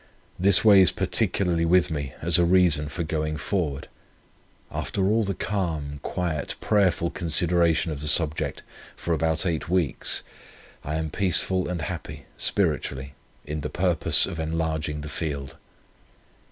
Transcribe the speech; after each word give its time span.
This 0.39 0.65
weighs 0.65 0.89
particularly 0.91 1.63
with 1.63 1.91
me 1.91 2.13
as 2.23 2.39
a 2.39 2.43
reason 2.43 2.89
for 2.89 3.03
going 3.03 3.37
forward. 3.37 3.87
After 4.71 5.05
all 5.05 5.23
the 5.23 5.35
calm, 5.35 5.99
quiet, 6.01 6.55
prayerful 6.59 7.11
consideration 7.11 7.91
of 7.91 8.01
the 8.01 8.07
subject 8.07 8.63
for 8.95 9.13
about 9.13 9.45
eight 9.45 9.69
weeks, 9.69 10.23
I 10.83 10.95
am 10.95 11.11
peaceful 11.11 11.69
and 11.69 11.83
happy, 11.83 12.25
spiritually, 12.35 13.13
in 13.45 13.61
the 13.61 13.69
purpose 13.69 14.25
of 14.25 14.39
enlarging 14.39 15.01
the 15.01 15.07
field. 15.07 15.55